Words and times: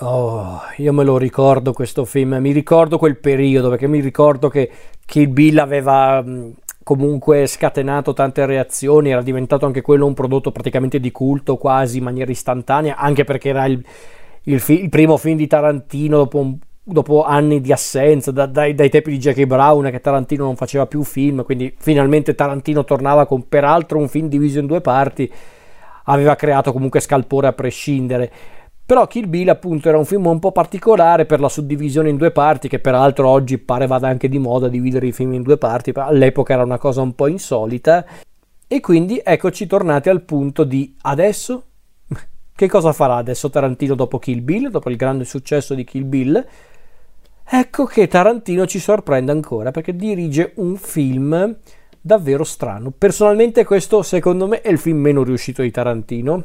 Oh, 0.00 0.60
io 0.76 0.92
me 0.92 1.02
lo 1.02 1.18
ricordo 1.18 1.72
questo 1.72 2.04
film, 2.04 2.36
mi 2.36 2.52
ricordo 2.52 2.98
quel 2.98 3.16
periodo 3.16 3.68
perché 3.68 3.88
mi 3.88 3.98
ricordo 3.98 4.48
che 4.48 4.70
Kill 5.04 5.32
Bill 5.32 5.58
aveva 5.58 6.24
comunque 6.84 7.48
scatenato 7.48 8.12
tante 8.12 8.46
reazioni, 8.46 9.10
era 9.10 9.22
diventato 9.22 9.66
anche 9.66 9.80
quello 9.80 10.06
un 10.06 10.14
prodotto 10.14 10.52
praticamente 10.52 11.00
di 11.00 11.10
culto 11.10 11.56
quasi 11.56 11.98
in 11.98 12.04
maniera 12.04 12.30
istantanea, 12.30 12.96
anche 12.96 13.24
perché 13.24 13.48
era 13.48 13.64
il, 13.66 13.84
il, 14.44 14.60
fi- 14.60 14.82
il 14.82 14.88
primo 14.88 15.16
film 15.16 15.36
di 15.36 15.48
Tarantino 15.48 16.18
dopo, 16.18 16.38
un, 16.38 16.56
dopo 16.80 17.24
anni 17.24 17.60
di 17.60 17.72
assenza, 17.72 18.30
da, 18.30 18.46
dai, 18.46 18.74
dai, 18.74 18.90
tempi 18.90 19.10
di 19.10 19.18
Jackie 19.18 19.48
Brown 19.48 19.90
che 19.90 20.00
Tarantino 20.00 20.44
non 20.44 20.54
faceva 20.54 20.86
più 20.86 21.02
film, 21.02 21.42
quindi 21.42 21.74
finalmente 21.76 22.36
Tarantino 22.36 22.84
tornava 22.84 23.26
con 23.26 23.48
peraltro 23.48 23.98
un 23.98 24.08
film 24.08 24.28
diviso 24.28 24.60
in 24.60 24.66
due 24.66 24.80
parti, 24.80 25.28
aveva 26.04 26.36
creato 26.36 26.72
comunque 26.72 27.00
scalpore 27.00 27.48
a 27.48 27.52
prescindere. 27.52 28.30
Però 28.88 29.06
Kill 29.06 29.28
Bill 29.28 29.50
appunto 29.50 29.90
era 29.90 29.98
un 29.98 30.06
film 30.06 30.24
un 30.24 30.38
po' 30.38 30.50
particolare 30.50 31.26
per 31.26 31.40
la 31.40 31.50
suddivisione 31.50 32.08
in 32.08 32.16
due 32.16 32.30
parti, 32.30 32.68
che 32.68 32.78
peraltro 32.78 33.28
oggi 33.28 33.58
pare 33.58 33.86
vada 33.86 34.08
anche 34.08 34.30
di 34.30 34.38
moda 34.38 34.66
dividere 34.66 35.08
i 35.08 35.12
film 35.12 35.34
in 35.34 35.42
due 35.42 35.58
parti, 35.58 35.92
all'epoca 35.94 36.54
era 36.54 36.62
una 36.62 36.78
cosa 36.78 37.02
un 37.02 37.14
po' 37.14 37.26
insolita. 37.26 38.02
E 38.66 38.80
quindi 38.80 39.20
eccoci 39.22 39.66
tornati 39.66 40.08
al 40.08 40.22
punto 40.22 40.64
di 40.64 40.96
adesso 41.02 41.64
che 42.56 42.66
cosa 42.66 42.94
farà 42.94 43.16
adesso 43.16 43.50
Tarantino 43.50 43.94
dopo 43.94 44.18
Kill 44.18 44.42
Bill, 44.42 44.70
dopo 44.70 44.88
il 44.88 44.96
grande 44.96 45.26
successo 45.26 45.74
di 45.74 45.84
Kill 45.84 46.08
Bill? 46.08 46.46
Ecco 47.44 47.84
che 47.84 48.08
Tarantino 48.08 48.66
ci 48.66 48.78
sorprende 48.78 49.32
ancora 49.32 49.70
perché 49.70 49.94
dirige 49.94 50.52
un 50.54 50.76
film 50.76 51.56
davvero 52.00 52.42
strano. 52.42 52.90
Personalmente 52.96 53.66
questo 53.66 54.00
secondo 54.00 54.46
me 54.46 54.62
è 54.62 54.70
il 54.70 54.78
film 54.78 54.96
meno 54.96 55.22
riuscito 55.24 55.60
di 55.60 55.70
Tarantino 55.70 56.44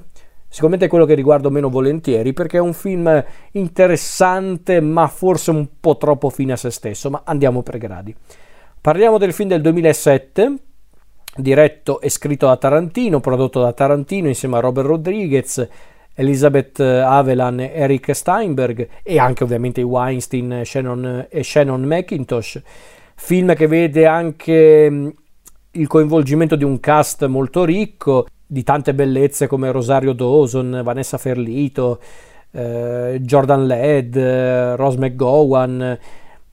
Sicuramente 0.53 0.85
è 0.85 0.87
quello 0.87 1.05
che 1.05 1.15
riguardo 1.15 1.49
meno 1.49 1.67
volentieri 1.67 2.31
perché 2.31 2.57
è 2.57 2.61
un 2.61 2.73
film 2.73 3.25
interessante 3.53 4.81
ma 4.81 5.07
forse 5.07 5.49
un 5.49 5.67
po' 5.79 5.97
troppo 5.97 6.29
fine 6.29 6.53
a 6.53 6.57
se 6.57 6.69
stesso, 6.69 7.09
ma 7.09 7.23
andiamo 7.25 7.63
per 7.63 7.79
gradi. 7.79 8.15
Parliamo 8.79 9.17
del 9.17 9.33
film 9.33 9.49
del 9.49 9.61
2007, 9.61 10.53
diretto 11.37 11.99
e 12.01 12.09
scritto 12.11 12.45
da 12.45 12.57
Tarantino, 12.57 13.19
prodotto 13.19 13.61
da 13.61 13.73
Tarantino 13.73 14.27
insieme 14.27 14.57
a 14.57 14.59
Robert 14.59 14.89
Rodriguez, 14.89 15.67
Elizabeth 16.13 16.79
Avelan 16.79 17.59
e 17.59 17.71
Eric 17.73 18.13
Steinberg 18.13 18.87
e 19.01 19.17
anche 19.17 19.43
ovviamente 19.43 19.81
Weinstein 19.81 20.61
Shannon, 20.63 21.25
e 21.31 21.43
Shannon 21.43 21.81
McIntosh. 21.81 22.61
Film 23.15 23.55
che 23.55 23.65
vede 23.65 24.05
anche 24.05 25.15
il 25.71 25.87
coinvolgimento 25.87 26.55
di 26.55 26.63
un 26.63 26.79
cast 26.79 27.25
molto 27.25 27.65
ricco, 27.65 28.27
di 28.53 28.61
tante 28.61 28.93
bellezze 28.93 29.47
come 29.47 29.71
Rosario 29.71 30.13
Dawson, 30.13 30.81
Vanessa 30.83 31.17
Ferlito, 31.17 31.99
eh, 32.51 33.19
Jordan 33.19 33.65
Led, 33.65 34.15
eh, 34.15 34.75
Rose 34.75 34.99
McGowan, 34.99 35.97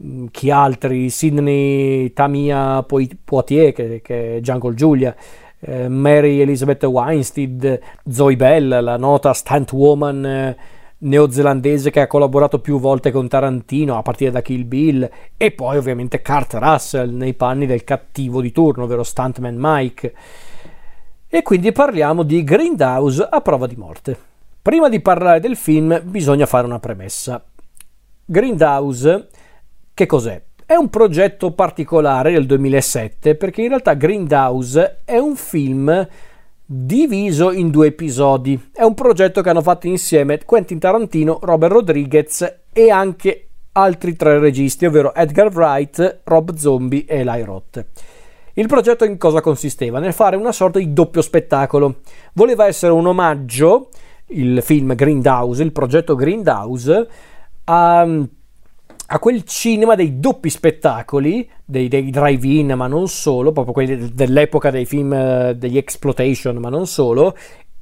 mm, 0.03 0.27
chi 0.31 0.51
altri, 0.51 1.11
Sidney 1.11 2.11
Tamia 2.15 2.83
Poitier 2.85 3.73
che, 3.73 4.01
che 4.03 4.39
è 4.39 4.41
Jungle 4.41 4.73
Giulia, 4.73 5.15
eh, 5.61 5.89
Mary 5.89 6.41
Elizabeth 6.41 6.83
Weinstein, 6.85 7.79
Zoe 8.09 8.35
Bell, 8.35 8.83
la 8.83 8.97
nota 8.97 9.35
stunt 9.35 9.71
woman 9.73 10.25
eh, 10.25 10.57
neozelandese 11.01 11.91
che 11.91 12.01
ha 12.01 12.07
collaborato 12.07 12.61
più 12.61 12.81
volte 12.81 13.11
con 13.11 13.29
Tarantino 13.29 13.99
a 13.99 14.03
partire 14.03 14.31
da 14.31 14.41
Kill 14.41 14.67
Bill 14.67 15.11
e 15.37 15.51
poi 15.51 15.77
ovviamente 15.77 16.23
Kurt 16.23 16.55
Russell 16.55 17.15
nei 17.15 17.35
panni 17.35 17.67
del 17.67 17.85
cattivo 17.85 18.41
di 18.41 18.53
turno, 18.53 18.85
ovvero 18.85 19.03
Stuntman 19.03 19.57
Mike. 19.59 20.15
E 21.33 21.43
quindi 21.43 21.71
parliamo 21.71 22.25
di 22.25 22.43
Grindhouse 22.43 23.23
a 23.31 23.41
prova 23.41 23.69
di 23.69 23.77
morte. 23.77 24.19
Prima 24.61 24.89
di 24.89 24.99
parlare 24.99 25.39
del 25.39 25.55
film 25.55 26.03
bisogna 26.03 26.45
fare 26.45 26.67
una 26.67 26.81
premessa. 26.81 27.41
Grindhouse, 28.25 29.29
che 29.95 30.07
cos'è? 30.07 30.43
È 30.67 30.75
un 30.75 30.91
progetto 30.91 31.53
particolare 31.53 32.33
del 32.33 32.47
2007 32.47 33.37
perché 33.37 33.63
in 33.63 33.69
realtà 33.69 33.95
Grindhouse 33.95 35.03
è 35.05 35.19
un 35.19 35.37
film 35.37 36.09
diviso 36.67 37.53
in 37.53 37.71
due 37.71 37.87
episodi. 37.87 38.71
È 38.73 38.83
un 38.83 38.95
progetto 38.95 39.41
che 39.41 39.51
hanno 39.51 39.63
fatto 39.63 39.87
insieme 39.87 40.45
Quentin 40.45 40.81
Tarantino, 40.81 41.39
Robert 41.43 41.75
Rodriguez 41.75 42.63
e 42.73 42.91
anche 42.91 43.51
altri 43.71 44.17
tre 44.17 44.41
registi, 44.41 44.85
ovvero 44.85 45.15
Edgar 45.15 45.55
Wright, 45.55 46.23
Rob 46.25 46.57
Zombie 46.57 47.05
e 47.07 47.19
Eli 47.19 47.45
Roth. 47.45 47.87
Il 48.61 48.67
progetto 48.67 49.07
in 49.07 49.17
cosa 49.17 49.41
consisteva? 49.41 50.01
Nel 50.01 50.13
fare 50.13 50.37
una 50.37 50.53
sorta 50.53 50.79
di 50.79 50.93
doppio 50.93 51.23
spettacolo. 51.23 52.01
Voleva 52.35 52.67
essere 52.67 52.93
un 52.93 53.07
omaggio, 53.07 53.89
il 54.27 54.61
film 54.61 54.95
Grindhouse, 54.95 55.63
il 55.63 55.73
progetto 55.73 56.15
Grindhouse, 56.15 57.09
a, 57.65 58.01
a 58.03 59.19
quel 59.19 59.45
cinema 59.45 59.95
dei 59.95 60.21
doppi 60.21 60.51
spettacoli, 60.51 61.49
dei, 61.65 61.89
dei, 61.89 62.11
drive-in, 62.11 62.75
ma 62.77 62.87
non 62.87 63.09
solo, 63.09 63.51
proprio 63.53 63.73
quelli 63.73 64.13
dell'epoca 64.13 64.71
dei 64.71 64.85
film 64.85 65.15
eh, 65.15 65.55
degli 65.57 65.79
exploitation, 65.79 66.57
ma 66.57 66.69
non 66.69 66.87
solo, 66.87 67.35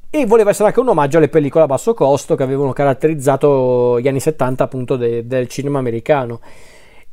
e 0.08 0.26
voleva 0.26 0.50
essere 0.50 0.68
anche 0.68 0.78
un 0.78 0.90
omaggio 0.90 1.18
alle 1.18 1.28
pellicole 1.28 1.64
a 1.64 1.66
basso 1.66 1.92
costo 1.92 2.36
che 2.36 2.44
avevano 2.44 2.72
caratterizzato 2.72 3.98
gli 3.98 4.06
anni 4.06 4.20
70 4.20 4.62
appunto 4.62 4.94
de, 4.94 5.26
del 5.26 5.48
cinema 5.48 5.80
americano. 5.80 6.40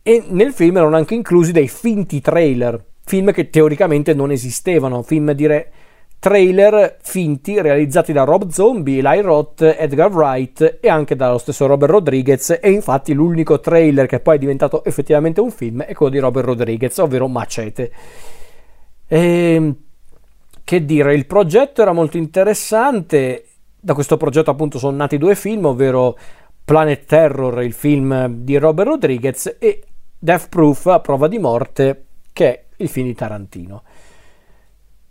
E 0.03 0.23
nel 0.27 0.53
film 0.53 0.77
erano 0.77 0.97
anche 0.97 1.15
inclusi 1.15 1.51
dei 1.51 1.67
finti 1.67 2.21
trailer 2.21 2.93
film 3.05 3.31
che 3.31 3.49
teoricamente 3.49 4.13
non 4.13 4.31
esistevano, 4.31 5.03
film 5.03 5.31
dire 5.31 5.71
trailer 6.19 6.97
finti 7.01 7.61
realizzati 7.61 8.11
da 8.11 8.23
Rob 8.23 8.49
Zombie, 8.49 8.97
Eli 8.97 9.21
Roth, 9.21 9.61
Edgar 9.61 10.11
Wright 10.11 10.79
e 10.81 10.89
anche 10.89 11.15
dallo 11.15 11.37
stesso 11.37 11.67
Robert 11.67 11.91
Rodriguez. 11.91 12.57
E 12.59 12.71
infatti 12.71 13.13
l'unico 13.13 13.59
trailer 13.59 14.07
che 14.07 14.19
poi 14.19 14.37
è 14.37 14.39
diventato 14.39 14.83
effettivamente 14.83 15.39
un 15.39 15.51
film 15.51 15.83
è 15.83 15.93
quello 15.93 16.11
di 16.11 16.19
Robert 16.19 16.47
Rodriguez, 16.47 16.97
ovvero 16.97 17.27
Macete. 17.27 17.91
E, 19.07 19.19
ehm, 19.19 19.75
che 20.63 20.83
dire, 20.83 21.13
il 21.13 21.27
progetto 21.27 21.83
era 21.83 21.91
molto 21.91 22.17
interessante, 22.17 23.45
da 23.79 23.93
questo 23.93 24.17
progetto 24.17 24.49
appunto 24.49 24.79
sono 24.79 24.97
nati 24.97 25.19
due 25.19 25.35
film, 25.35 25.65
ovvero 25.65 26.17
Planet 26.63 27.05
Terror, 27.05 27.61
il 27.61 27.73
film 27.73 28.27
di 28.29 28.57
Robert 28.57 28.89
Rodriguez 28.89 29.57
e 29.59 29.83
Death 30.17 30.49
Proof 30.49 30.87
a 30.87 30.99
prova 31.01 31.27
di 31.27 31.37
morte 31.37 32.05
che 32.33 32.49
è 32.49 32.64
il 32.77 32.89
film 32.89 33.07
di 33.07 33.15
Tarantino. 33.15 33.83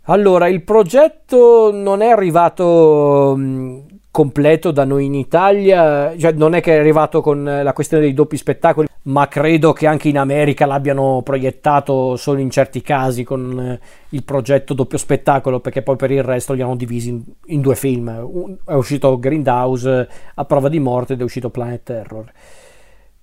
Allora, 0.07 0.47
il 0.47 0.61
progetto 0.61 1.71
non 1.73 2.01
è 2.01 2.09
arrivato 2.09 3.33
mh, 3.35 3.85
completo 4.11 4.69
da 4.69 4.85
noi 4.85 5.05
in 5.05 5.15
Italia, 5.15 6.15
cioè 6.15 6.31
non 6.33 6.53
è 6.53 6.61
che 6.61 6.75
è 6.75 6.79
arrivato 6.79 7.21
con 7.21 7.43
la 7.43 7.73
questione 7.73 8.03
dei 8.03 8.13
doppi 8.13 8.37
spettacoli, 8.37 8.87
ma 9.05 9.27
credo 9.27 9.73
che 9.73 9.87
anche 9.87 10.07
in 10.09 10.19
America 10.19 10.67
l'abbiano 10.67 11.21
proiettato 11.23 12.15
solo 12.17 12.39
in 12.39 12.51
certi 12.51 12.81
casi 12.81 13.23
con 13.23 13.59
eh, 13.59 13.79
il 14.09 14.23
progetto 14.23 14.75
doppio 14.75 14.99
spettacolo, 14.99 15.59
perché 15.59 15.81
poi 15.81 15.95
per 15.95 16.11
il 16.11 16.23
resto 16.23 16.53
li 16.53 16.61
hanno 16.61 16.75
divisi 16.75 17.09
in, 17.09 17.23
in 17.45 17.61
due 17.61 17.75
film. 17.75 18.59
È 18.63 18.73
uscito 18.73 19.17
Grindhouse 19.17 20.09
a 20.35 20.45
prova 20.45 20.69
di 20.69 20.79
morte 20.79 21.13
ed 21.13 21.21
è 21.21 21.23
uscito 21.23 21.49
Planet 21.49 21.81
Terror. 21.81 22.31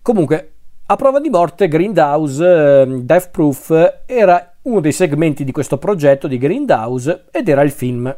Comunque, 0.02 0.52
a 0.92 0.96
prova 0.96 1.20
di 1.20 1.30
morte, 1.30 1.68
Grindhouse, 1.68 2.82
eh, 2.82 2.86
Death 3.00 3.30
Proof, 3.30 4.02
era 4.04 4.56
uno 4.62 4.80
dei 4.80 4.92
segmenti 4.92 5.42
di 5.42 5.50
questo 5.50 5.78
progetto 5.78 6.28
di 6.28 6.36
Grindhouse 6.36 7.24
ed 7.30 7.48
era 7.48 7.62
il 7.62 7.70
film 7.70 8.14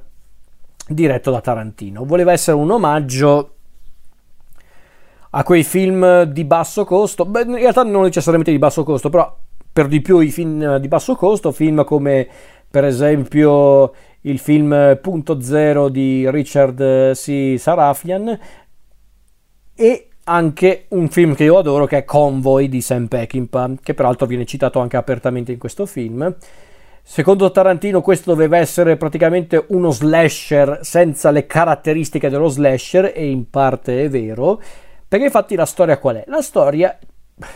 diretto 0.88 1.30
da 1.30 1.40
Tarantino. 1.40 2.04
Voleva 2.04 2.32
essere 2.32 2.56
un 2.56 2.72
omaggio 2.72 3.50
a 5.30 5.42
quei 5.44 5.62
film 5.62 6.24
di 6.24 6.44
basso 6.44 6.84
costo, 6.84 7.24
beh, 7.24 7.42
in 7.42 7.54
realtà 7.54 7.84
non 7.84 8.02
necessariamente 8.02 8.50
di 8.50 8.58
basso 8.58 8.82
costo, 8.82 9.08
però 9.08 9.36
per 9.72 9.86
di 9.86 10.00
più 10.00 10.18
i 10.18 10.30
film 10.30 10.76
di 10.78 10.88
basso 10.88 11.14
costo, 11.14 11.52
film 11.52 11.84
come 11.84 12.26
per 12.68 12.84
esempio 12.84 13.92
il 14.22 14.40
film 14.40 14.98
Punto 15.00 15.40
Zero 15.40 15.88
di 15.88 16.28
Richard 16.28 17.12
C. 17.12 17.54
Sarafian 17.56 18.36
e 19.76 20.08
anche 20.24 20.86
un 20.88 21.08
film 21.08 21.34
che 21.34 21.44
io 21.44 21.58
adoro 21.58 21.86
che 21.86 21.98
è 21.98 22.04
Convoy 22.04 22.68
di 22.68 22.80
Sam 22.80 23.06
Peckinpah, 23.06 23.72
che 23.82 23.94
peraltro 23.94 24.26
viene 24.26 24.44
citato 24.44 24.80
anche 24.80 24.96
apertamente 24.96 25.52
in 25.52 25.58
questo 25.58 25.86
film. 25.86 26.34
Secondo 27.02 27.50
Tarantino 27.50 28.00
questo 28.00 28.30
doveva 28.30 28.56
essere 28.56 28.96
praticamente 28.96 29.62
uno 29.68 29.90
slasher 29.90 30.80
senza 30.82 31.30
le 31.30 31.44
caratteristiche 31.44 32.30
dello 32.30 32.48
slasher 32.48 33.12
e 33.14 33.28
in 33.28 33.50
parte 33.50 34.04
è 34.04 34.08
vero, 34.08 34.60
perché 35.06 35.26
infatti 35.26 35.54
la 35.54 35.66
storia 35.66 35.98
qual 35.98 36.16
è? 36.16 36.24
La 36.28 36.40
storia 36.40 36.98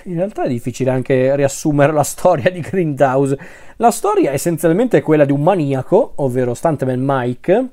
in 0.04 0.16
realtà 0.16 0.42
è 0.42 0.48
difficile 0.48 0.90
anche 0.90 1.34
riassumere 1.36 1.92
la 1.92 2.02
storia 2.02 2.50
di 2.50 2.60
Grindhouse. 2.60 3.38
La 3.76 3.90
storia 3.90 4.30
è 4.30 4.34
essenzialmente 4.34 5.00
quella 5.00 5.24
di 5.24 5.32
un 5.32 5.42
maniaco, 5.42 6.12
ovvero 6.16 6.52
Stuntman 6.52 7.00
Mike, 7.00 7.68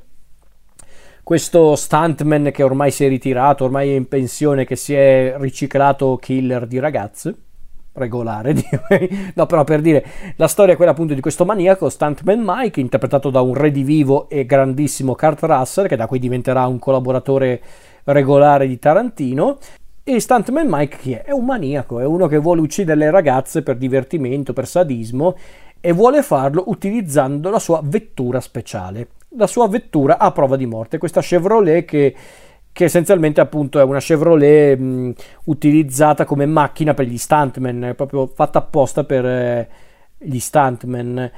questo 1.25 1.75
stuntman 1.75 2.51
che 2.53 2.61
ormai 2.61 2.91
si 2.91 3.03
è 3.03 3.07
ritirato, 3.07 3.63
ormai 3.63 3.89
è 3.89 3.95
in 3.95 4.07
pensione, 4.07 4.63
che 4.63 4.75
si 4.75 4.93
è 4.93 5.33
riciclato 5.39 6.17
killer 6.17 6.67
di 6.67 6.77
ragazze 6.77 7.35
regolare, 7.93 8.53
direi. 8.53 9.31
No, 9.33 9.47
però 9.47 9.63
per 9.63 9.81
dire, 9.81 10.05
la 10.35 10.47
storia 10.47 10.73
è 10.73 10.75
quella 10.75 10.91
appunto 10.91 11.15
di 11.15 11.21
questo 11.21 11.43
maniaco, 11.43 11.89
Stuntman 11.89 12.43
Mike, 12.45 12.79
interpretato 12.79 13.31
da 13.31 13.41
un 13.41 13.55
redivivo 13.55 14.29
e 14.29 14.45
grandissimo 14.45 15.15
Kurt 15.15 15.41
Russell, 15.41 15.87
che 15.87 15.95
da 15.95 16.05
qui 16.05 16.19
diventerà 16.19 16.67
un 16.67 16.77
collaboratore 16.77 17.59
regolare 18.03 18.67
di 18.67 18.77
Tarantino. 18.77 19.57
E 20.03 20.19
Stuntman 20.19 20.67
Mike 20.69 20.97
chi 20.97 21.13
è? 21.13 21.23
È 21.23 21.31
un 21.31 21.45
maniaco, 21.45 21.99
è 21.99 22.05
uno 22.05 22.27
che 22.27 22.37
vuole 22.37 22.61
uccidere 22.61 22.99
le 22.99 23.09
ragazze 23.09 23.63
per 23.63 23.77
divertimento, 23.77 24.53
per 24.53 24.67
sadismo 24.67 25.35
e 25.81 25.91
vuole 25.91 26.21
farlo 26.21 26.65
utilizzando 26.67 27.49
la 27.49 27.57
sua 27.57 27.81
vettura 27.83 28.39
speciale, 28.39 29.07
la 29.35 29.47
sua 29.47 29.67
vettura 29.67 30.17
a 30.17 30.31
prova 30.31 30.55
di 30.55 30.65
morte, 30.65 30.97
questa 30.97 31.21
Chevrolet 31.21 31.85
che, 31.85 32.15
che 32.71 32.83
essenzialmente 32.83 33.41
appunto 33.41 33.79
è 33.79 33.83
una 33.83 33.99
Chevrolet 33.99 34.77
mh, 34.77 35.13
utilizzata 35.45 36.25
come 36.25 36.45
macchina 36.45 36.93
per 36.93 37.05
gli 37.05 37.17
stuntman, 37.17 37.93
proprio 37.95 38.27
fatta 38.27 38.59
apposta 38.59 39.03
per 39.03 39.25
eh, 39.25 39.69
gli 40.17 40.39
stuntman, 40.39 41.31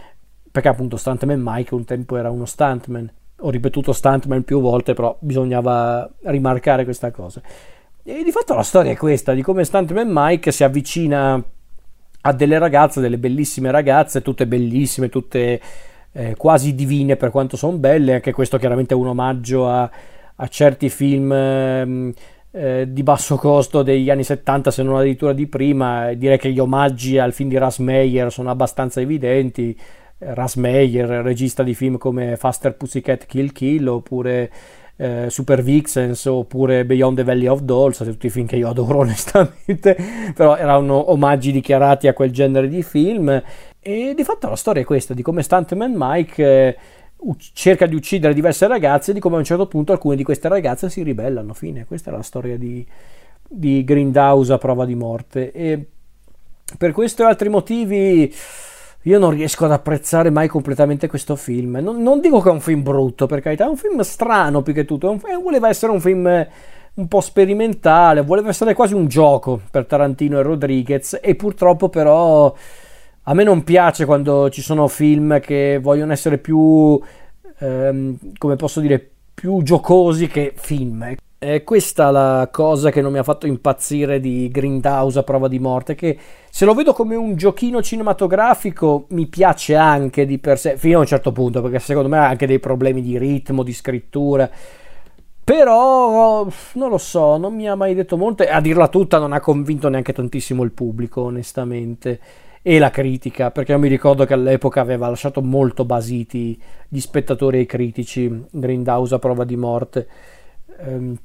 perché 0.51 0.67
appunto 0.69 0.97
Stuntman 0.97 1.39
Mike 1.43 1.75
un 1.75 1.85
tempo 1.85 2.17
era 2.17 2.31
uno 2.31 2.45
stuntman, 2.45 3.11
ho 3.41 3.49
ripetuto 3.49 3.93
stuntman 3.93 4.43
più 4.43 4.59
volte, 4.59 4.93
però 4.93 5.15
bisognava 5.19 6.09
rimarcare 6.23 6.83
questa 6.83 7.11
cosa. 7.11 7.41
E 8.03 8.23
di 8.23 8.31
fatto 8.31 8.53
la 8.55 8.63
storia 8.63 8.91
è 8.91 8.95
questa, 8.95 9.33
di 9.33 9.41
come 9.41 9.65
Stuntman 9.65 10.07
Mike 10.09 10.51
si 10.51 10.63
avvicina 10.63 11.43
a 12.21 12.33
delle 12.33 12.57
ragazze, 12.57 13.01
delle 13.01 13.17
bellissime 13.17 13.69
ragazze, 13.69 14.21
tutte 14.21 14.47
bellissime, 14.47 15.09
tutte 15.09 15.61
eh, 16.17 16.35
quasi 16.35 16.73
divine 16.73 17.15
per 17.15 17.29
quanto 17.29 17.55
sono 17.57 17.77
belle, 17.77 18.15
anche 18.15 18.33
questo 18.33 18.57
chiaramente 18.57 18.95
è 18.95 18.97
un 18.97 19.07
omaggio 19.07 19.69
a, 19.69 19.87
a 20.35 20.47
certi 20.47 20.89
film 20.89 21.31
eh, 21.31 22.13
eh, 22.49 22.87
di 22.89 23.03
basso 23.03 23.35
costo 23.35 23.83
degli 23.83 24.09
anni 24.09 24.23
70, 24.23 24.71
se 24.71 24.81
non 24.81 24.97
addirittura 24.97 25.33
di 25.33 25.45
prima, 25.45 26.13
direi 26.13 26.39
che 26.39 26.51
gli 26.51 26.57
omaggi 26.57 27.19
al 27.19 27.33
film 27.33 27.49
di 27.49 27.57
Ras 27.59 27.77
Meyer 27.77 28.31
sono 28.31 28.49
abbastanza 28.49 28.99
evidenti, 28.99 29.79
Ras 30.17 30.55
Meyer, 30.55 31.07
regista 31.07 31.61
di 31.61 31.75
film 31.75 31.99
come 31.99 32.35
Faster 32.35 32.75
Pussycat 32.75 33.27
Kill 33.27 33.51
Kill 33.51 33.85
oppure 33.85 34.49
eh, 34.95 35.27
Super 35.29 35.61
Vixens 35.61 36.25
oppure 36.25 36.83
Beyond 36.83 37.17
the 37.17 37.23
Valley 37.23 37.45
of 37.45 37.61
Dolls, 37.61 37.99
tutti 37.99 38.25
i 38.25 38.31
film 38.31 38.47
che 38.47 38.55
io 38.55 38.69
adoro 38.69 38.99
onestamente, 39.05 39.95
però 40.33 40.55
erano 40.55 41.11
omaggi 41.11 41.51
dichiarati 41.51 42.07
a 42.07 42.13
quel 42.13 42.31
genere 42.31 42.67
di 42.67 42.81
film 42.81 43.39
e 43.87 44.13
di 44.13 44.25
fatto 44.25 44.49
la 44.49 44.57
storia 44.57 44.81
è 44.81 44.85
questa, 44.85 45.13
di 45.13 45.21
come 45.21 45.41
Stuntman 45.41 45.93
Mike 45.95 46.43
eh, 46.43 46.77
cerca 47.53 47.85
di 47.85 47.95
uccidere 47.95 48.33
diverse 48.33 48.67
ragazze 48.67 49.11
e 49.11 49.13
di 49.13 49.21
come 49.21 49.37
a 49.37 49.39
un 49.39 49.45
certo 49.45 49.65
punto 49.65 49.93
alcune 49.93 50.17
di 50.17 50.25
queste 50.25 50.49
ragazze 50.49 50.89
si 50.89 51.03
ribellano, 51.03 51.53
fine, 51.53 51.85
questa 51.85 52.11
è 52.11 52.13
la 52.13 52.21
storia 52.21 52.57
di, 52.57 52.85
di 53.47 53.85
Grindhouse 53.85 54.51
a 54.51 54.57
prova 54.57 54.83
di 54.83 54.95
morte 54.95 55.53
e 55.53 55.85
per 56.77 56.91
questo 56.91 57.23
e 57.23 57.27
altri 57.27 57.47
motivi 57.47 58.35
io 59.03 59.19
non 59.19 59.29
riesco 59.29 59.63
ad 59.63 59.71
apprezzare 59.71 60.31
mai 60.31 60.49
completamente 60.49 61.07
questo 61.07 61.37
film. 61.37 61.77
Non, 61.81 62.03
non, 62.03 62.19
dico 62.19 62.41
che 62.41 62.49
è 62.49 62.51
un 62.51 62.59
film 62.59 62.83
brutto, 62.83 63.25
per 63.25 63.39
carità, 63.39 63.63
è 63.63 63.69
un 63.69 63.77
film 63.77 64.01
strano 64.01 64.63
più 64.63 64.73
che 64.73 64.83
tutto. 64.83 65.09
Un, 65.09 65.21
voleva 65.41 65.69
essere 65.69 65.93
un 65.93 66.01
film 66.01 66.25
un 66.95 67.07
po' 67.07 67.21
sperimentale, 67.21 68.21
voleva 68.21 68.49
essere 68.49 68.73
quasi 68.73 68.95
un 68.95 69.07
gioco 69.07 69.61
per 69.71 69.85
Tarantino 69.85 70.39
e 70.39 70.41
Rodriguez. 70.41 71.19
E 71.21 71.35
purtroppo, 71.35 71.87
però, 71.87 72.53
a 73.29 73.33
me 73.33 73.43
non 73.43 73.63
piace 73.63 74.05
quando 74.05 74.49
ci 74.49 74.61
sono 74.61 74.87
film 74.87 75.41
che 75.41 75.79
vogliono 75.81 76.13
essere 76.13 76.37
più, 76.37 76.99
ehm, 77.59 78.17
come 78.37 78.55
posso 78.55 78.79
dire, 78.79 79.11
più 79.33 79.61
giocosi 79.63 80.27
che 80.27 80.53
film. 80.55 81.13
È 81.37 81.63
questa 81.63 82.09
la 82.09 82.47
cosa 82.49 82.89
che 82.89 83.01
non 83.01 83.11
mi 83.11 83.17
ha 83.17 83.23
fatto 83.23 83.45
impazzire 83.45 84.21
di 84.21 84.47
Grindhouse 84.47 85.19
a 85.19 85.23
prova 85.23 85.49
di 85.49 85.59
morte, 85.59 85.93
che 85.93 86.17
se 86.49 86.63
lo 86.63 86.73
vedo 86.73 86.93
come 86.93 87.15
un 87.15 87.35
giochino 87.35 87.81
cinematografico 87.81 89.07
mi 89.09 89.27
piace 89.27 89.75
anche 89.75 90.25
di 90.25 90.37
per 90.39 90.57
sé, 90.57 90.77
fino 90.77 90.97
a 90.97 91.01
un 91.01 91.05
certo 91.05 91.33
punto, 91.33 91.61
perché 91.61 91.79
secondo 91.79 92.07
me 92.07 92.19
ha 92.19 92.29
anche 92.29 92.47
dei 92.47 92.59
problemi 92.59 93.01
di 93.01 93.17
ritmo, 93.17 93.61
di 93.61 93.73
scrittura. 93.73 94.49
Però 95.43 96.47
non 96.73 96.89
lo 96.89 96.97
so, 96.97 97.35
non 97.35 97.53
mi 97.53 97.67
ha 97.67 97.75
mai 97.75 97.93
detto 97.93 98.15
molto 98.15 98.43
e 98.43 98.49
a 98.49 98.61
dirla 98.61 98.87
tutta 98.87 99.17
non 99.19 99.33
ha 99.33 99.41
convinto 99.41 99.89
neanche 99.89 100.13
tantissimo 100.13 100.63
il 100.63 100.71
pubblico, 100.71 101.23
onestamente, 101.23 102.19
e 102.69 102.79
la 102.79 102.89
critica, 102.89 103.49
perché 103.49 103.71
io 103.71 103.79
mi 103.79 103.87
ricordo 103.87 104.25
che 104.25 104.33
all'epoca 104.33 104.81
aveva 104.81 105.07
lasciato 105.07 105.41
molto 105.41 105.85
basiti 105.85 106.61
gli 106.89 106.99
spettatori 106.99 107.59
e 107.59 107.61
i 107.61 107.65
critici 107.65 108.43
Grindhouse 108.51 109.15
a 109.15 109.19
prova 109.19 109.45
di 109.45 109.55
morte. 109.55 110.07
Ehm, 110.81 111.17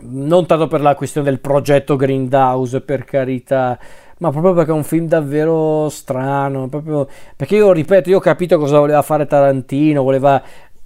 non 0.00 0.46
tanto 0.46 0.66
per 0.66 0.80
la 0.80 0.94
questione 0.94 1.28
del 1.28 1.40
progetto 1.40 1.96
Grindhouse, 1.96 2.80
per 2.80 3.04
carità, 3.04 3.78
ma 4.20 4.30
proprio 4.30 4.54
perché 4.54 4.70
è 4.70 4.74
un 4.74 4.82
film 4.82 5.06
davvero 5.08 5.90
strano. 5.90 6.70
Proprio 6.70 7.06
perché 7.36 7.56
io 7.56 7.70
ripeto, 7.72 8.08
io 8.08 8.16
ho 8.16 8.20
capito 8.20 8.58
cosa 8.58 8.78
voleva 8.78 9.02
fare 9.02 9.26
Tarantino, 9.26 10.02
voleva, 10.02 10.42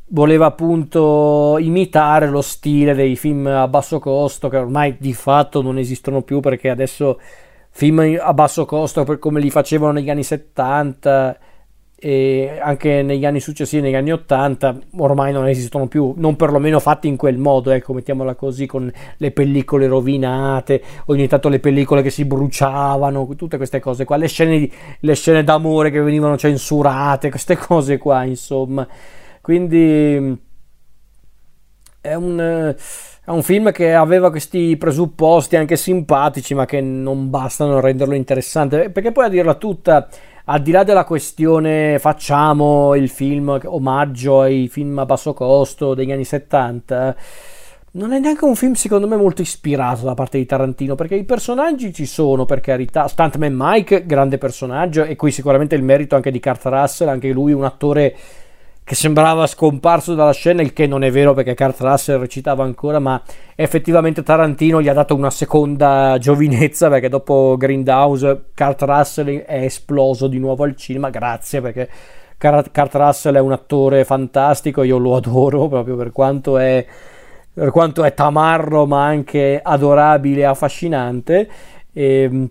voleva 0.06 0.46
appunto 0.46 1.58
imitare 1.60 2.26
lo 2.26 2.42
stile 2.42 2.92
dei 2.94 3.14
film 3.14 3.46
a 3.46 3.68
basso 3.68 4.00
costo, 4.00 4.48
che 4.48 4.56
ormai 4.56 4.96
di 4.98 5.14
fatto 5.14 5.62
non 5.62 5.78
esistono 5.78 6.22
più 6.22 6.40
perché 6.40 6.70
adesso 6.70 7.20
film 7.80 8.18
a 8.20 8.34
basso 8.34 8.66
costo 8.66 9.04
per 9.04 9.18
come 9.18 9.40
li 9.40 9.48
facevano 9.48 9.92
negli 9.92 10.10
anni 10.10 10.22
70 10.22 11.38
e 11.96 12.58
anche 12.62 13.00
negli 13.00 13.24
anni 13.24 13.40
successivi, 13.40 13.80
negli 13.80 13.94
anni 13.94 14.12
80, 14.12 14.78
ormai 14.98 15.32
non 15.32 15.48
esistono 15.48 15.88
più, 15.88 16.12
non 16.18 16.36
perlomeno 16.36 16.78
fatti 16.78 17.08
in 17.08 17.16
quel 17.16 17.38
modo, 17.38 17.70
ecco, 17.70 17.94
mettiamola 17.94 18.34
così, 18.34 18.66
con 18.66 18.92
le 19.16 19.30
pellicole 19.30 19.86
rovinate, 19.86 20.82
ogni 21.06 21.26
tanto 21.26 21.48
le 21.48 21.58
pellicole 21.58 22.02
che 22.02 22.10
si 22.10 22.26
bruciavano, 22.26 23.34
tutte 23.34 23.56
queste 23.56 23.80
cose 23.80 24.04
qua, 24.04 24.16
le 24.16 24.28
scene, 24.28 24.70
le 25.00 25.14
scene 25.14 25.42
d'amore 25.42 25.90
che 25.90 26.02
venivano 26.02 26.36
censurate, 26.36 27.30
queste 27.30 27.56
cose 27.56 27.96
qua, 27.96 28.24
insomma. 28.24 28.86
Quindi 29.40 30.38
è 32.02 32.14
un, 32.14 32.74
è 33.30 33.32
un 33.32 33.42
film 33.44 33.70
che 33.70 33.94
aveva 33.94 34.28
questi 34.28 34.76
presupposti 34.76 35.54
anche 35.54 35.76
simpatici, 35.76 36.52
ma 36.52 36.66
che 36.66 36.80
non 36.80 37.30
bastano 37.30 37.76
a 37.76 37.80
renderlo 37.80 38.14
interessante, 38.14 38.90
perché 38.90 39.12
poi 39.12 39.26
a 39.26 39.28
dirla 39.28 39.54
tutta 39.54 40.08
al 40.46 40.60
di 40.60 40.72
là 40.72 40.82
della 40.82 41.04
questione 41.04 42.00
facciamo 42.00 42.96
il 42.96 43.08
film 43.08 43.60
omaggio 43.66 44.40
ai 44.40 44.66
film 44.66 44.98
a 44.98 45.06
basso 45.06 45.32
costo 45.32 45.94
degli 45.94 46.10
anni 46.10 46.24
70 46.24 47.16
non 47.92 48.12
è 48.12 48.18
neanche 48.18 48.44
un 48.44 48.56
film 48.56 48.72
secondo 48.72 49.06
me 49.06 49.14
molto 49.14 49.42
ispirato 49.42 50.04
da 50.04 50.14
parte 50.14 50.38
di 50.38 50.46
Tarantino 50.46 50.96
perché 50.96 51.14
i 51.14 51.24
personaggi 51.24 51.92
ci 51.92 52.06
sono 52.06 52.46
per 52.46 52.60
carità. 52.60 53.06
Stuntman 53.06 53.54
Mike 53.54 54.06
grande 54.06 54.38
personaggio 54.38 55.04
e 55.04 55.14
qui 55.14 55.30
sicuramente 55.30 55.76
il 55.76 55.82
merito 55.84 56.16
anche 56.16 56.32
di 56.32 56.40
Kurt 56.40 56.64
Russell 56.64 57.08
anche 57.08 57.28
lui 57.30 57.52
un 57.52 57.64
attore 57.64 58.16
che 58.90 58.96
sembrava 58.96 59.46
scomparso 59.46 60.16
dalla 60.16 60.32
scena, 60.32 60.62
il 60.62 60.72
che 60.72 60.88
non 60.88 61.04
è 61.04 61.12
vero 61.12 61.32
perché 61.32 61.54
Kurt 61.54 61.78
Russell 61.78 62.18
recitava 62.18 62.64
ancora, 62.64 62.98
ma 62.98 63.22
effettivamente 63.54 64.24
Tarantino 64.24 64.82
gli 64.82 64.88
ha 64.88 64.92
dato 64.92 65.14
una 65.14 65.30
seconda 65.30 66.16
giovinezza 66.18 66.88
perché 66.88 67.08
dopo 67.08 67.54
Grindhouse 67.56 68.46
Kurt 68.52 68.82
Russell 68.82 69.42
è 69.44 69.62
esploso 69.62 70.26
di 70.26 70.40
nuovo 70.40 70.64
al 70.64 70.74
cinema, 70.74 71.08
grazie 71.08 71.60
perché 71.60 71.88
Kurt 72.36 72.94
Russell 72.96 73.36
è 73.36 73.38
un 73.38 73.52
attore 73.52 74.02
fantastico, 74.02 74.82
io 74.82 74.98
lo 74.98 75.14
adoro 75.14 75.68
proprio 75.68 75.94
per 75.94 76.10
quanto 76.10 76.58
è, 76.58 76.84
per 77.54 77.70
quanto 77.70 78.02
è 78.02 78.12
tamarro 78.12 78.86
ma 78.86 79.04
anche 79.04 79.60
adorabile 79.62 80.40
e 80.40 80.44
affascinante. 80.46 81.48
E, 81.92 82.22
ehm, 82.22 82.50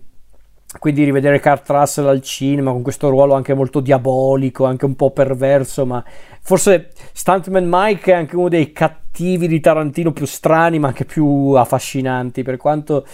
quindi 0.78 1.02
rivedere 1.02 1.40
Kurt 1.40 1.68
Russell 1.68 2.06
al 2.06 2.22
cinema 2.22 2.70
con 2.70 2.82
questo 2.82 3.08
ruolo 3.08 3.34
anche 3.34 3.54
molto 3.54 3.80
diabolico, 3.80 4.64
anche 4.64 4.84
un 4.84 4.94
po' 4.94 5.10
perverso, 5.10 5.84
ma 5.84 6.02
forse 6.40 6.90
Stuntman 7.12 7.66
Mike 7.68 8.12
è 8.12 8.14
anche 8.14 8.36
uno 8.36 8.48
dei 8.48 8.72
cattivi 8.72 9.48
di 9.48 9.58
Tarantino 9.58 10.12
più 10.12 10.26
strani, 10.26 10.78
ma 10.78 10.88
anche 10.88 11.04
più 11.04 11.52
affascinanti, 11.56 12.42
per 12.44 12.56
quanto, 12.56 13.04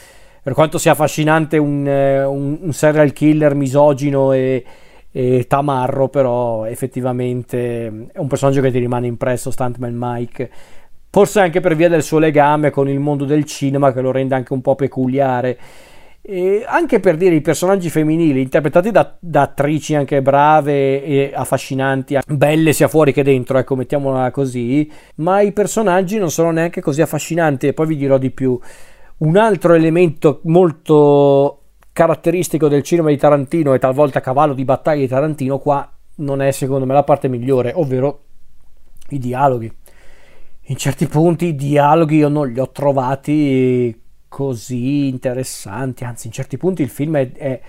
per 0.43 0.53
quanto 0.53 0.77
sia 0.77 0.93
affascinante 0.93 1.57
un, 1.57 1.89
eh, 1.89 2.25
un, 2.25 2.59
un, 2.61 2.73
serial 2.75 3.13
killer 3.15 3.55
misogino 3.55 4.33
e, 4.33 4.63
e 5.11 5.47
tamarro, 5.49 6.09
però 6.09 6.67
effettivamente 6.67 7.87
è 8.13 8.19
un 8.19 8.29
personaggio 8.29 8.61
che 8.61 8.71
ti 8.71 8.79
rimane 8.79 9.07
impresso, 9.07 9.51
Stuntman 9.51 9.95
Mike. 9.97 10.51
Forse 11.09 11.41
anche 11.41 11.61
per 11.61 11.75
via 11.75 11.89
del 11.89 12.03
suo 12.03 12.19
legame 12.19 12.69
con 12.69 12.91
il 12.91 13.01
mondo 13.01 13.25
del 13.25 13.45
cinema 13.45 13.95
che 13.95 14.03
lo 14.03 14.11
rende 14.11 14.35
anche 14.35 14.53
un 14.53 14.61
po' 14.61 14.75
peculiare. 14.75 15.59
E 16.29 16.65
anche 16.67 16.99
per 16.99 17.17
dire 17.17 17.37
i 17.37 17.41
personaggi 17.41 17.89
femminili 17.89 18.41
interpretati 18.43 18.91
da, 18.91 19.17
da, 19.21 19.43
attrici 19.43 19.95
anche 19.95 20.23
brave 20.23 21.05
e 21.05 21.31
affascinanti, 21.33 22.19
belle 22.27 22.73
sia 22.73 22.89
fuori 22.89 23.13
che 23.13 23.23
dentro, 23.23 23.59
ecco, 23.59 23.77
mettiamola 23.77 24.33
così, 24.33 24.91
ma 25.17 25.41
i 25.41 25.53
personaggi 25.53 26.19
non 26.19 26.33
sono 26.33 26.51
neanche 26.51 26.81
così 26.81 27.01
affascinanti 27.01 27.69
e 27.69 27.75
poi 27.75 27.87
vi 27.87 27.97
dirò 27.97 28.19
di 28.19 28.33
più. 28.33 28.59
Un 29.19 29.37
altro 29.37 29.75
elemento 29.75 30.41
molto 30.47 31.61
caratteristico 31.93 32.67
del 32.67 32.83
cinema 32.83 33.11
di 33.11 33.19
Tarantino 33.19 33.73
e 33.73 33.79
talvolta 33.79 34.21
cavallo 34.21 34.53
di 34.53 34.65
battaglia 34.65 35.03
di 35.03 35.09
Tarantino 35.09 35.59
qua 35.61 35.89
non 36.17 36.43
è 36.43 36.51
secondo 36.51 36.87
me 36.87 36.93
la 36.93 37.05
parte 37.05 37.29
migliore, 37.29 37.71
ovvero 37.73 38.23
i 39.11 39.19
dialoghi. 39.21 39.73
In 40.69 40.77
certi 40.77 41.07
punti 41.07 41.47
i 41.47 41.55
dialoghi 41.55 42.17
io 42.17 42.29
non 42.29 42.49
li 42.49 42.59
ho 42.59 42.69
trovati 42.73 44.06
così 44.37 45.09
interessanti, 45.09 46.05
anzi 46.05 46.27
in 46.27 46.33
certi 46.35 46.59
punti 46.59 46.83
il 46.83 46.91
film 46.91 47.17
è, 47.17 47.33
è 47.33 47.61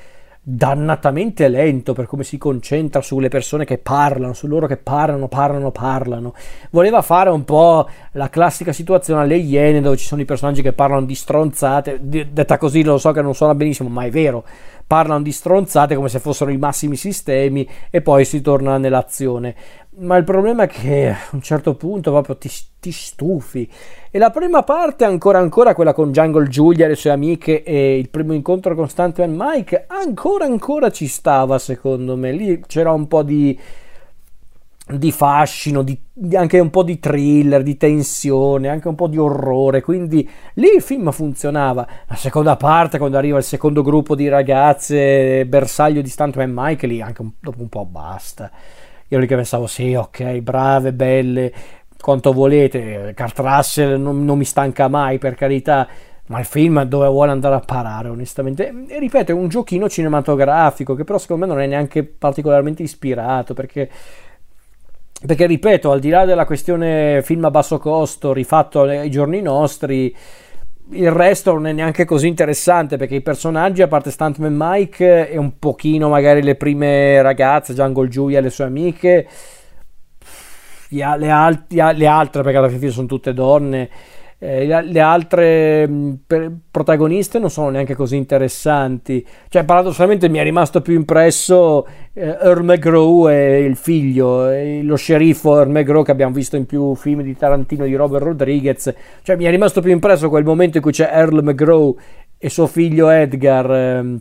dannatamente 0.42 1.48
lento 1.48 1.94
per 1.94 2.08
come 2.08 2.26
si 2.26 2.38
concentra 2.38 3.00
sulle 3.00 3.30
persone 3.30 3.64
che 3.64 3.78
parlano, 3.78 4.34
su 4.34 4.48
loro 4.48 4.68
che 4.68 4.76
parlano, 4.76 5.30
parlano, 5.30 5.72
parlano. 5.72 6.34
Voleva 6.72 7.02
fare 7.02 7.30
un 7.30 7.46
po' 7.46 7.88
la 8.12 8.30
classica 8.30 8.74
situazione 8.74 9.22
alle 9.22 9.38
Iene 9.38 9.80
dove 9.80 9.96
ci 9.96 10.06
sono 10.06 10.20
i 10.20 10.26
personaggi 10.26 10.62
che 10.62 10.74
parlano 10.74 11.06
di 11.06 11.16
stronzate, 11.16 12.00
detta 12.02 12.58
così 12.58 12.84
lo 12.84 12.98
so 12.98 13.14
che 13.14 13.22
non 13.22 13.34
suona 13.34 13.56
benissimo, 13.56 13.88
ma 13.88 14.04
è 14.04 14.10
vero, 14.10 14.44
parlano 14.88 15.22
di 15.22 15.34
stronzate 15.34 15.96
come 15.96 16.08
se 16.08 16.20
fossero 16.20 16.50
i 16.50 16.58
massimi 16.58 16.96
sistemi 16.96 17.68
e 17.90 18.02
poi 18.02 18.24
si 18.24 18.40
torna 18.40 18.78
nell'azione. 18.78 19.54
Ma 20.00 20.16
il 20.16 20.24
problema 20.24 20.64
è 20.64 20.68
che 20.68 21.10
a 21.10 21.18
un 21.32 21.42
certo 21.42 21.76
punto 21.76 22.12
proprio 22.12 22.38
ti, 22.38 22.50
ti 22.80 22.92
stufi. 22.92 23.70
E 24.10 24.18
la 24.18 24.30
prima 24.30 24.64
parte, 24.64 25.04
ancora 25.04 25.40
ancora, 25.40 25.76
quella 25.76 25.94
con 25.94 26.12
Jungle 26.12 26.48
Julia 26.48 26.86
e 26.86 26.90
le 26.90 26.96
sue 26.96 27.10
amiche 27.10 27.64
e 27.64 27.98
il 27.98 28.10
primo 28.10 28.34
incontro 28.34 28.76
con 28.76 28.88
Stuntman 28.88 29.36
Mike, 29.36 29.86
ancora 29.88 30.46
ancora 30.46 30.90
ci 30.90 31.08
stava 31.08 31.60
secondo 31.60 32.16
me. 32.16 32.32
Lì 32.32 32.62
c'era 32.66 32.92
un 32.92 33.08
po' 33.08 33.24
di 33.24 33.60
di 34.90 35.12
fascino, 35.12 35.82
di, 35.82 36.00
di, 36.14 36.36
anche 36.36 36.60
un 36.60 36.70
po' 36.70 36.84
di 36.84 36.98
thriller, 37.00 37.62
di 37.62 37.76
tensione, 37.76 38.70
anche 38.70 38.88
un 38.88 38.96
po' 38.96 39.08
di 39.08 39.18
orrore, 39.18 39.82
quindi 39.82 40.28
lì 40.54 40.70
il 40.76 40.82
film 40.82 41.12
funzionava. 41.12 41.86
La 42.08 42.16
seconda 42.16 42.56
parte, 42.56 42.98
quando 42.98 43.18
arriva 43.18 43.38
il 43.38 43.44
secondo 43.44 43.82
gruppo 43.82 44.16
di 44.16 44.30
ragazze, 44.30 45.46
bersaglio 45.46 46.02
di 46.02 46.10
Stuntman 46.10 46.52
Mike, 46.54 46.88
lì 46.88 47.02
anche 47.02 47.22
un, 47.22 47.32
dopo 47.40 47.62
un 47.62 47.70
po' 47.70 47.86
basta. 47.86 48.50
Io 49.10 49.20
lì 49.20 49.28
che 49.28 49.36
pensavo, 49.36 49.68
sì, 49.68 49.94
ok, 49.94 50.38
brave, 50.40 50.94
belle, 50.94 51.54
quanto 52.00 52.32
volete, 52.32 53.14
Kurt 53.16 53.40
Russell 53.40 54.02
non, 54.02 54.24
non 54.24 54.38
mi 54.38 54.46
stanca 54.46 54.88
mai, 54.88 55.18
per 55.18 55.36
carità, 55.36 55.88
ma 56.28 56.40
il 56.40 56.46
film 56.46 56.84
dove 56.84 57.08
vuole 57.08 57.32
andare 57.32 57.56
a 57.56 57.60
parare, 57.60 58.08
onestamente. 58.10 58.74
E 58.88 59.00
ripeto, 59.00 59.32
è 59.32 59.36
un 59.36 59.48
giochino 59.50 59.90
cinematografico 59.90 60.94
che 60.94 61.04
però 61.04 61.18
secondo 61.18 61.46
me 61.46 61.54
non 61.54 61.62
è 61.62 61.68
neanche 61.68 62.04
particolarmente 62.04 62.84
ispirato, 62.84 63.54
perché 63.54 63.90
perché 65.26 65.48
ripeto, 65.48 65.92
al 65.92 66.00
di 66.00 66.10
là 66.10 66.26
della 66.26 66.46
questione 66.46 67.22
film 67.24 67.46
a 67.46 67.52
basso 67.52 67.80
costo 67.80 68.34
rifatto 68.34 68.82
ai 68.84 69.10
giorni 69.10 69.42
nostri, 69.42 70.16
il 70.92 71.12
resto 71.12 71.54
non 71.54 71.68
è 71.68 71.74
neanche 71.74 72.06
così 72.06 72.28
interessante 72.28 72.98
perché 72.98 73.16
i 73.16 73.22
personaggi, 73.22 73.82
a 73.82 73.88
parte 73.88 74.12
Stuntman 74.12 74.56
Mike 74.56 75.30
e 75.30 75.38
un 75.38 75.58
pochino 75.58 76.08
magari 76.08 76.42
le 76.42 76.56
prime 76.56 77.22
ragazze, 77.22 77.74
Jungle 77.74 78.08
Julia 78.08 78.40
e 78.40 78.42
le 78.42 78.50
sue 78.50 78.66
amiche, 78.66 79.28
le, 80.90 81.32
alt- 81.32 81.72
le 81.72 82.08
altre 82.08 82.44
perché 82.44 82.58
alla 82.58 82.70
fine 82.70 82.92
sono 82.92 83.08
tutte 83.08 83.34
donne 83.34 83.90
eh, 84.40 84.66
le 84.66 85.00
altre 85.00 85.88
mm, 85.88 86.14
protagoniste 86.70 87.40
non 87.40 87.50
sono 87.50 87.70
neanche 87.70 87.96
così 87.96 88.18
interessanti. 88.18 89.26
Cioè, 89.50 89.64
paradossalmente 89.64 90.30
mi 90.30 90.38
è 90.38 90.44
rimasto 90.44 90.82
più 90.82 90.94
impresso 90.94 91.88
eh, 92.14 92.38
Earl 92.42 92.64
McGraw 92.64 93.30
e 93.30 93.64
il 93.64 93.76
figlio, 93.76 94.50
eh, 94.50 94.82
lo 94.84 94.96
sceriffo 94.96 95.58
Earl 95.58 95.72
McGraw 95.72 96.04
che 96.04 96.12
abbiamo 96.12 96.34
visto 96.34 96.56
in 96.56 96.66
più 96.66 96.94
film 96.96 97.22
di 97.22 97.36
Tarantino 97.36 97.86
di 97.86 97.96
Robert 97.96 98.26
Rodriguez. 98.26 98.94
Cioè, 99.24 99.36
mi 99.36 99.46
è 99.46 99.50
rimasto 99.50 99.82
più 99.82 99.92
impresso 99.92 100.30
quel 100.30 100.44
momento 100.44 100.78
in 100.78 100.84
cui 100.84 100.92
c'è 100.92 101.10
Earl 101.12 101.44
McGraw 101.44 101.98
e 102.38 102.50
suo 102.50 102.68
figlio 102.68 103.10
Edgar. 103.10 103.72
Ehm, 103.72 104.20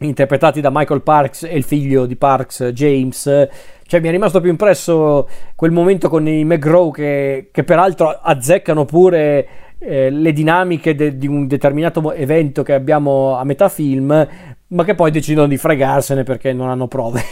interpretati 0.00 0.60
da 0.60 0.70
Michael 0.72 1.02
Parks 1.02 1.44
e 1.44 1.56
il 1.56 1.64
figlio 1.64 2.06
di 2.06 2.16
Parks, 2.16 2.64
James, 2.72 3.48
cioè, 3.88 4.00
mi 4.00 4.08
è 4.08 4.10
rimasto 4.10 4.42
più 4.42 4.50
impresso 4.50 5.26
quel 5.54 5.70
momento 5.70 6.10
con 6.10 6.28
i 6.28 6.44
McGraw 6.44 6.90
che, 6.90 7.48
che 7.50 7.64
peraltro 7.64 8.08
azzeccano 8.10 8.84
pure 8.84 9.48
eh, 9.78 10.10
le 10.10 10.32
dinamiche 10.34 10.94
de, 10.94 11.16
di 11.16 11.26
un 11.26 11.46
determinato 11.46 12.12
evento 12.12 12.62
che 12.62 12.74
abbiamo 12.74 13.36
a 13.36 13.44
metà 13.44 13.70
film, 13.70 14.28
ma 14.66 14.84
che 14.84 14.94
poi 14.94 15.10
decidono 15.10 15.46
di 15.46 15.56
fregarsene 15.56 16.22
perché 16.22 16.52
non 16.52 16.68
hanno 16.68 16.86
prove. 16.86 17.22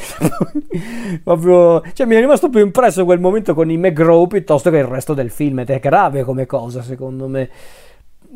Proprio, 1.23 1.83
cioè, 1.93 2.07
mi 2.07 2.15
è 2.15 2.21
rimasto 2.21 2.49
più 2.49 2.61
impresso 2.61 3.05
quel 3.05 3.21
momento 3.21 3.53
con 3.53 3.71
i 3.71 3.77
McGraw 3.77 4.27
piuttosto 4.27 4.71
che 4.71 4.79
il 4.79 4.85
resto 4.85 5.13
del 5.13 5.29
film 5.29 5.59
ed 5.59 5.69
è 5.69 5.79
grave 5.79 6.23
come 6.23 6.47
cosa, 6.47 6.81
secondo 6.81 7.29
me. 7.29 7.51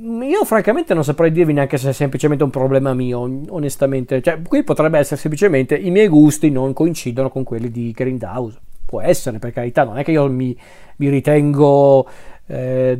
Io 0.03 0.45
francamente 0.47 0.95
non 0.95 1.05
saprei 1.05 1.31
dirvi 1.31 1.53
neanche 1.53 1.77
se 1.77 1.91
è 1.91 1.93
semplicemente 1.93 2.43
un 2.43 2.49
problema 2.49 2.95
mio, 2.95 3.21
onestamente. 3.49 4.23
Cioè, 4.23 4.41
qui 4.41 4.63
potrebbe 4.65 4.99
essere 4.99 5.21
semplicemente 5.21 5.77
i 5.77 5.91
miei 5.91 6.09
gusti 6.09 6.51
non 6.51 6.73
coincidono 6.73 7.29
con 7.29 7.45
quelli 7.45 7.71
di 7.71 7.91
Grindhouse. 7.91 8.59
Può 8.87 9.03
essere, 9.03 9.39
per 9.39 9.53
carità, 9.53 9.85
non 9.85 9.99
è 9.99 10.05
che 10.05 10.13
io 10.13 10.27
mi, 10.31 10.57
mi 10.97 11.09
ritengo 11.11 12.09
eh, 12.47 12.99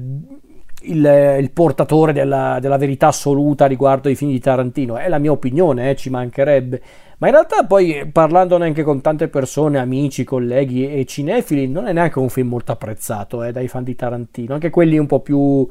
il, 0.83 1.37
il, 1.41 1.51
portatore 1.53 2.13
della, 2.13 2.59
della, 2.61 2.77
verità 2.77 3.07
assoluta 3.09 3.65
riguardo 3.65 4.09
ai 4.09 4.15
film 4.15 4.31
di 4.31 4.39
Tarantino. 4.39 4.99
È 4.99 5.09
la 5.09 5.19
mia 5.19 5.33
opinione, 5.33 5.89
eh, 5.89 5.97
ci 5.97 6.11
mancherebbe. 6.11 6.83
Ma 7.17 7.29
in 7.29 7.33
realtà 7.33 7.65
poi 7.65 8.11
parlandone 8.13 8.67
anche 8.67 8.83
con 8.83 9.01
tante 9.01 9.29
persone, 9.29 9.79
amici, 9.79 10.23
colleghi 10.25 10.93
e 10.93 11.07
cinefili, 11.07 11.67
non 11.67 11.87
è 11.87 11.95
neanche 11.95 12.19
un 12.19 12.29
film 12.29 12.49
molto 12.49 12.73
apprezzato 12.73 13.43
eh, 13.43 13.53
dai 13.53 13.69
fan 13.69 13.85
di 13.85 13.95
Tarantino. 13.95 14.53
Anche 14.53 14.69
quelli 14.69 14.99
un 14.99 15.07
po' 15.07 15.21
più 15.21 15.67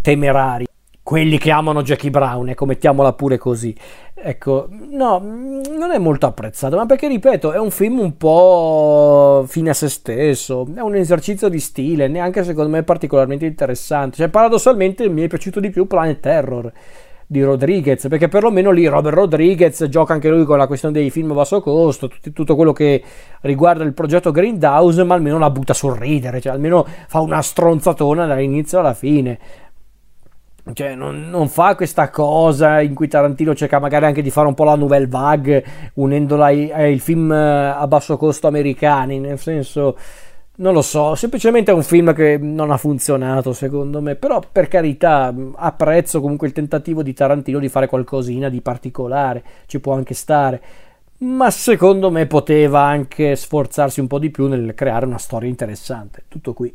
temerari, 0.00 0.66
quelli 1.02 1.36
che 1.36 1.50
amano 1.50 1.82
Jackie 1.82 2.10
Brown, 2.10 2.48
ecco, 2.48 2.64
mettiamola 2.64 3.12
pure 3.12 3.36
così. 3.36 3.76
Ecco, 4.14 4.68
no, 4.70 5.18
non 5.18 5.90
è 5.92 5.98
molto 5.98 6.24
apprezzato, 6.24 6.76
ma 6.76 6.86
perché 6.86 7.08
ripeto, 7.08 7.52
è 7.52 7.58
un 7.58 7.70
film 7.70 7.98
un 7.98 8.16
po' 8.16 9.44
fine 9.46 9.68
a 9.70 9.74
se 9.74 9.90
stesso, 9.90 10.66
è 10.74 10.80
un 10.80 10.94
esercizio 10.94 11.48
di 11.50 11.60
stile, 11.60 12.08
neanche 12.08 12.42
secondo 12.42 12.70
me 12.70 12.82
particolarmente 12.84 13.44
interessante. 13.44 14.16
Cioè, 14.16 14.28
paradossalmente 14.28 15.06
mi 15.10 15.22
è 15.22 15.26
piaciuto 15.26 15.60
di 15.60 15.68
più 15.68 15.86
Planet 15.86 16.20
Terror 16.20 16.72
di 17.26 17.42
Rodriguez, 17.42 18.06
perché 18.08 18.28
perlomeno 18.28 18.70
lì 18.70 18.86
Robert 18.86 19.14
Rodriguez 19.14 19.84
gioca 19.88 20.14
anche 20.14 20.28
lui 20.28 20.44
con 20.44 20.56
la 20.56 20.66
questione 20.66 20.94
dei 20.94 21.10
film 21.10 21.32
a 21.32 21.34
basso 21.34 21.60
costo, 21.60 22.08
tutto, 22.08 22.32
tutto 22.32 22.54
quello 22.56 22.72
che 22.72 23.02
riguarda 23.42 23.84
il 23.84 23.92
progetto 23.92 24.30
Grindhouse, 24.30 25.04
ma 25.04 25.14
almeno 25.14 25.38
la 25.38 25.50
butta 25.50 25.72
a 25.72 25.74
sorridere, 25.74 26.40
cioè 26.40 26.52
almeno 26.52 26.86
fa 27.08 27.20
una 27.20 27.42
stronzatona 27.42 28.26
dall'inizio 28.26 28.78
alla 28.78 28.94
fine. 28.94 29.38
Cioè, 30.72 30.94
non, 30.94 31.28
non, 31.28 31.48
fa 31.48 31.74
questa 31.74 32.08
cosa 32.08 32.80
in 32.80 32.94
cui 32.94 33.06
Tarantino 33.06 33.54
cerca 33.54 33.78
magari 33.78 34.06
anche 34.06 34.22
di 34.22 34.30
fare 34.30 34.48
un 34.48 34.54
po' 34.54 34.64
la 34.64 34.76
nouvelle 34.76 35.06
vague 35.06 35.64
unendola 35.94 36.46
ai, 36.46 36.72
ai 36.72 36.98
film 36.98 37.30
eh, 37.30 37.74
a 37.76 37.86
basso 37.86 38.16
costo 38.16 38.46
americani, 38.46 39.18
nel 39.20 39.38
senso, 39.38 39.98
non 40.56 40.72
lo 40.72 40.80
so, 40.80 41.14
semplicemente 41.16 41.70
è 41.70 41.74
un 41.74 41.82
film 41.82 42.14
che 42.14 42.38
non 42.38 42.70
ha 42.70 42.78
funzionato 42.78 43.52
secondo 43.52 44.00
me, 44.00 44.14
però 44.14 44.40
per 44.50 44.68
carità 44.68 45.34
apprezzo 45.56 46.22
comunque 46.22 46.46
il 46.46 46.54
tentativo 46.54 47.02
di 47.02 47.12
Tarantino 47.12 47.58
di 47.58 47.68
fare 47.68 47.86
qualcosina 47.86 48.48
di 48.48 48.62
particolare, 48.62 49.42
ci 49.66 49.80
può 49.80 49.92
anche 49.92 50.14
stare, 50.14 50.62
ma 51.18 51.50
secondo 51.50 52.10
me 52.10 52.26
poteva 52.26 52.80
anche 52.84 53.36
sforzarsi 53.36 54.00
un 54.00 54.06
po' 54.06 54.18
di 54.18 54.30
più 54.30 54.46
nel 54.46 54.72
creare 54.74 55.04
una 55.04 55.18
storia 55.18 55.50
interessante, 55.50 56.22
tutto 56.28 56.54
qui. 56.54 56.74